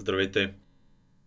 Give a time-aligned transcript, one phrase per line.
[0.00, 0.54] Здравейте!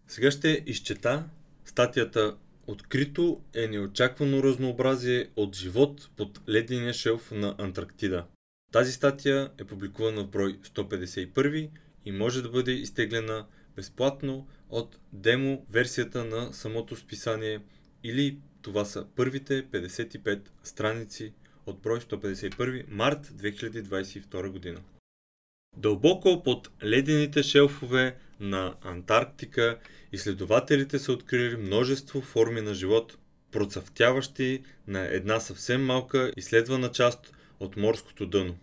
[0.08, 1.30] Сега ще изчета
[1.66, 2.38] статията
[2.70, 8.26] Открито е неочаквано разнообразие от живот под ледения шелф на Антарктида.
[8.72, 11.70] Тази статия е публикувана в брой 151
[12.06, 13.46] и може да бъде изтеглена
[13.76, 17.60] безплатно от демо версията на самото списание
[18.04, 21.34] или това са първите 55 страници
[21.66, 24.82] от брой 151 март 2022 година.
[25.78, 29.78] Дълбоко под ледените шелфове на Антарктика
[30.12, 33.18] изследователите са открили множество форми на живот,
[33.52, 38.58] процъфтяващи на една съвсем малка изследвана част от морското дъно.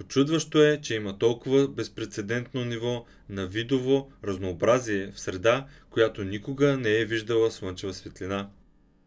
[0.00, 6.90] Очудващо е, че има толкова безпредседентно ниво на видово разнообразие в среда, която никога не
[6.90, 8.50] е виждала слънчева светлина.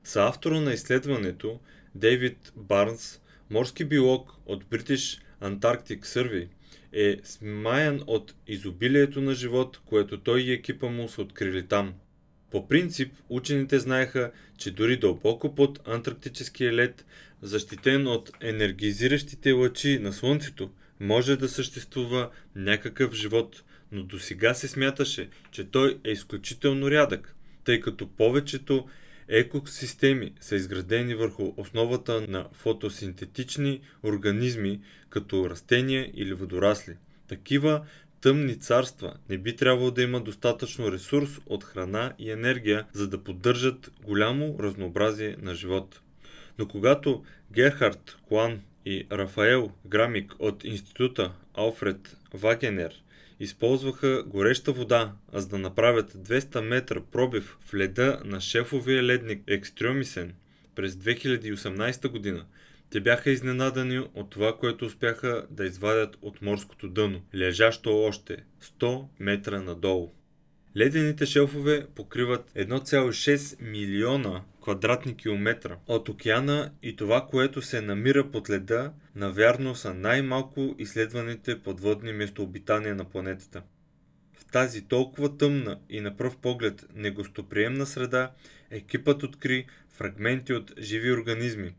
[0.03, 1.59] Съавтора на изследването
[1.95, 6.47] Дейвид Барнс, морски биолог от British Antarctic Survey–
[6.93, 11.93] е смаян от изобилието на живот, което той и екипа му са открили там.
[12.51, 17.05] По принцип, учените знаеха, че дори дълбоко под антарктическия лед,
[17.41, 24.67] защитен от енергизиращите лъчи на Слънцето, може да съществува някакъв живот, но до сега се
[24.67, 28.87] смяташе, че той е изключително рядък, тъй като повечето
[29.35, 36.97] Екосистеми са изградени върху основата на фотосинтетични организми, като растения или водорасли.
[37.27, 37.85] Такива
[38.21, 43.23] тъмни царства не би трябвало да има достатъчно ресурс от храна и енергия, за да
[43.23, 46.01] поддържат голямо разнообразие на живот.
[46.59, 53.03] Но когато Герхард Клан и Рафаел Грамик от института Алфред Вагенер
[53.39, 60.33] използваха гореща вода, за да направят 200 метра пробив в леда на шефовия ледник Екстремисен
[60.75, 62.45] през 2018 година.
[62.89, 69.05] Те бяха изненадани от това, което успяха да извадят от морското дъно, лежащо още 100
[69.19, 70.13] метра надолу.
[70.77, 78.49] Ледените шелфове покриват 1,6 милиона квадратни километра от океана и това, което се намира под
[78.49, 83.61] леда, навярно са най-малко изследваните подводни местообитания на планетата.
[84.39, 88.31] В тази толкова тъмна и на пръв поглед негостоприемна среда,
[88.71, 91.73] екипът откри фрагменти от живи организми.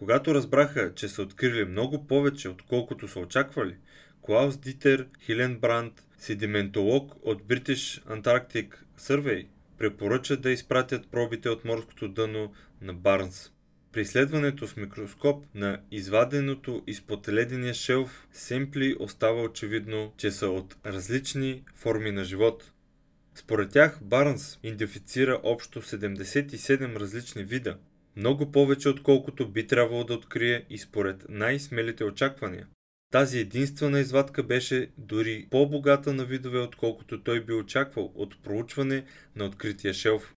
[0.00, 3.76] Когато разбраха, че са открили много повече, отколкото са очаквали,
[4.22, 9.46] Клаус Дитер Хиленбранд, седиментолог от British Antarctic Survey,
[9.78, 13.52] препоръча да изпратят пробите от морското дъно на Барнс.
[13.92, 20.76] При изследването с микроскоп на изваденото изпод ледения шелф семпли остава очевидно, че са от
[20.86, 22.72] различни форми на живот.
[23.34, 27.78] Според тях Барнс идентифицира общо 77 различни вида,
[28.20, 32.66] много повече отколкото би трябвало да открие и според най-смелите очаквания.
[33.12, 39.04] Тази единствена извадка беше дори по-богата на видове, отколкото той би очаквал от проучване
[39.36, 40.34] на открития шелф.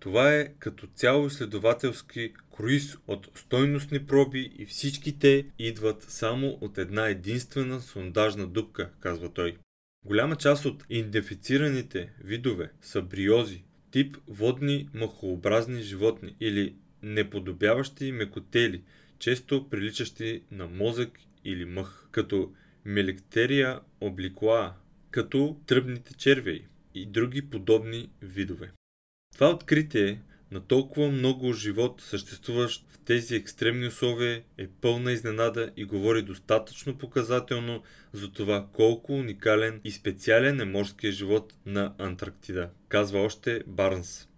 [0.00, 6.78] Това е като цяло изследователски круиз от стойностни проби и всички те идват само от
[6.78, 9.56] една единствена сондажна дупка, казва той.
[10.04, 18.82] Голяма част от идентифицираните видове са бриози, тип водни махообразни животни или неподобяващи мекотели,
[19.18, 22.52] често приличащи на мозък или мъх, като
[22.84, 24.72] мелектерия обликоа,
[25.10, 28.72] като тръбните червеи и други подобни видове.
[29.34, 30.20] Това откритие
[30.50, 36.98] на толкова много живот, съществуващ в тези екстремни условия, е пълна изненада и говори достатъчно
[36.98, 44.28] показателно за това колко уникален и специален е морския живот на Антарктида, казва още Барнс.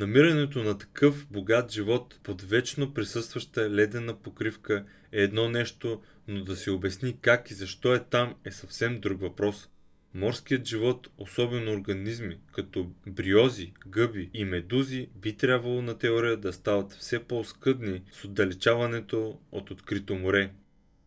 [0.00, 6.56] Намирането на такъв богат живот под вечно присъстваща ледена покривка е едно нещо, но да
[6.56, 9.68] се обясни как и защо е там е съвсем друг въпрос.
[10.14, 16.92] Морският живот, особено организми, като бриози, гъби и медузи, би трябвало на теория да стават
[16.92, 20.50] все по-скъдни с отдалечаването от открито море.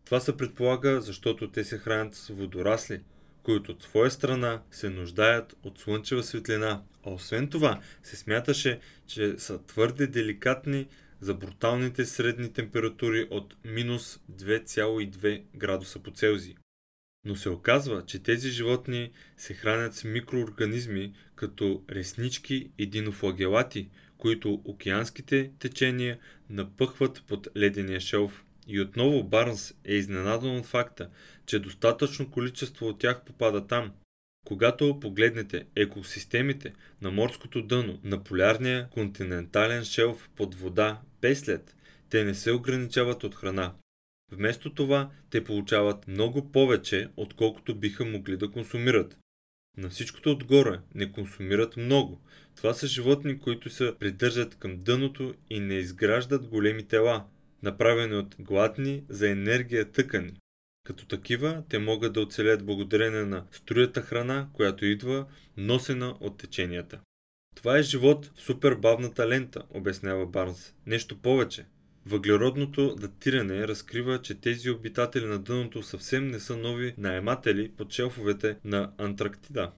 [0.05, 3.01] Това се предполага, защото те се хранят с водорасли,
[3.43, 6.81] които от своя страна се нуждаят от слънчева светлина.
[7.05, 10.87] А освен това, се смяташе, че са твърде деликатни
[11.21, 16.55] за бруталните средни температури от минус 2,2 градуса по Целзий.
[17.25, 24.61] Но се оказва, че тези животни се хранят с микроорганизми, като реснички и динофлагелати, които
[24.65, 26.19] океанските течения
[26.49, 28.43] напъхват под ледения шелф.
[28.67, 31.09] И отново Барнс е изненадан от факта,
[31.45, 33.91] че достатъчно количество от тях попада там.
[34.45, 41.75] Когато погледнете екосистемите на морското дъно на полярния континентален шелф под вода без лед,
[42.09, 43.73] те не се ограничават от храна.
[44.31, 49.17] Вместо това, те получават много повече, отколкото биха могли да консумират.
[49.77, 52.21] На всичкото отгоре не консумират много.
[52.55, 57.25] Това са животни, които се придържат към дъното и не изграждат големи тела,
[57.63, 60.33] направени от гладни за енергия тъкани.
[60.83, 65.25] Като такива, те могат да оцелят благодарение на струята храна, която идва
[65.57, 66.99] носена от теченията.
[67.55, 70.73] Това е живот в супер бавната лента, обяснява Барнс.
[70.85, 71.65] Нещо повече.
[72.05, 78.57] Въглеродното датиране разкрива, че тези обитатели на дъното съвсем не са нови наематели под шелфовете
[78.63, 79.71] на Антарктида.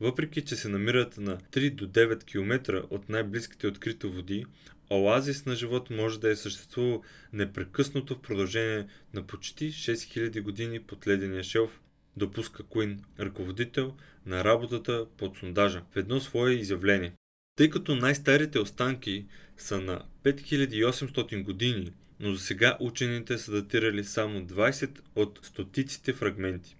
[0.00, 4.46] Въпреки, че се намират на 3 до 9 км от най-близките открити води,
[4.92, 7.02] оазис на живот може да е съществувал
[7.32, 11.80] непрекъснато в продължение на почти 6000 години под ледения шелф,
[12.16, 13.96] допуска Куин, ръководител
[14.26, 17.12] на работата под сондажа, в едно свое изявление.
[17.56, 24.40] Тъй като най-старите останки са на 5800 години, но за сега учените са датирали само
[24.40, 26.76] 20 от стотиците фрагменти.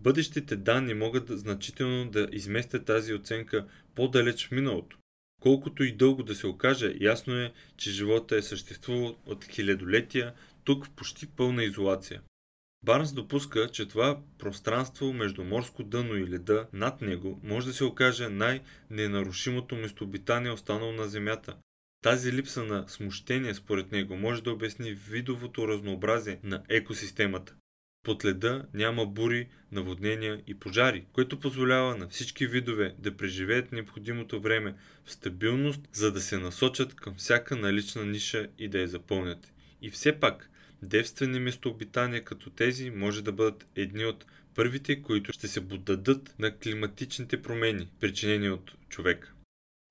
[0.00, 4.98] Бъдещите данни могат значително да изместят тази оценка по-далеч в миналото.
[5.42, 10.32] Колкото и дълго да се окаже, ясно е, че живота е съществувал от хилядолетия,
[10.64, 12.20] тук в почти пълна изолация.
[12.84, 17.84] Барнс допуска, че това пространство между морско дъно и леда над него може да се
[17.84, 21.56] окаже най-ненарушимото местообитание останало на Земята.
[22.02, 27.54] Тази липса на смущение според него може да обясни видовото разнообразие на екосистемата.
[28.02, 34.40] Под леда няма бури, наводнения и пожари, което позволява на всички видове да преживеят необходимото
[34.40, 39.52] време в стабилност, за да се насочат към всяка налична ниша и да я запълнят.
[39.82, 40.50] И все пак,
[40.82, 46.58] девствени местообитания като тези може да бъдат едни от първите, които ще се поддадат на
[46.58, 49.32] климатичните промени, причинени от човека.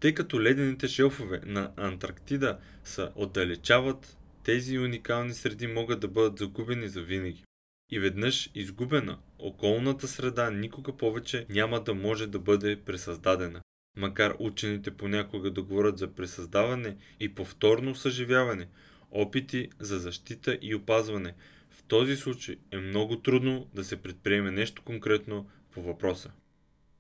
[0.01, 6.87] Тъй като ледените шелфове на Антарктида се отдалечават, тези уникални среди могат да бъдат загубени
[6.87, 7.43] за винаги.
[7.91, 13.61] И веднъж изгубена, околната среда никога повече няма да може да бъде пресъздадена.
[13.97, 18.67] Макар учените понякога да говорят за пресъздаване и повторно съживяване,
[19.11, 21.33] опити за защита и опазване,
[21.69, 26.31] в този случай е много трудно да се предприеме нещо конкретно по въпроса.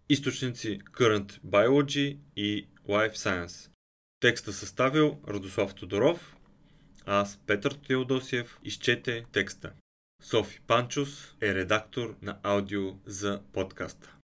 [0.09, 3.69] Източници Current Biology и Life Science.
[4.19, 6.35] Текста съставил Радослав Тодоров,
[7.05, 9.71] аз Петър Теодосиев изчете текста.
[10.21, 14.15] Софи Панчус е редактор на аудио за подкаста.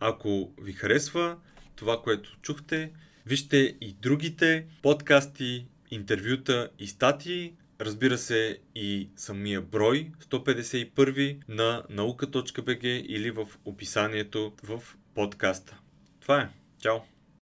[0.00, 1.36] Ако ви харесва
[1.76, 2.92] това, което чухте,
[3.26, 12.86] вижте и другите подкасти, интервюта и статии, разбира се и самия брой 151 на наука.bg
[12.86, 14.82] или в описанието в
[15.14, 15.78] подкаста.
[16.20, 16.48] Това е.
[16.82, 17.17] Чао!